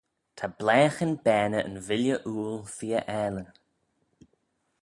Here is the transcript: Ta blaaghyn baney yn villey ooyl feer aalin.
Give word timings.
Ta 0.37 0.45
blaaghyn 0.57 1.13
baney 1.25 1.63
yn 1.67 1.77
villey 1.87 2.19
ooyl 2.31 2.57
feer 2.75 3.03
aalin. 3.19 3.49